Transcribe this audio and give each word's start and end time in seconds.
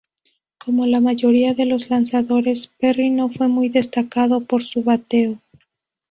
Como 0.57 0.87
la 0.87 0.99
mayoría 0.99 1.53
de 1.53 1.67
los 1.67 1.91
lanzadores, 1.91 2.65
Perry 2.65 3.11
no 3.11 3.29
fue 3.29 3.47
muy 3.49 3.69
destacado 3.69 4.41
por 4.43 4.63
su 4.63 4.81
bateo. 4.81 5.37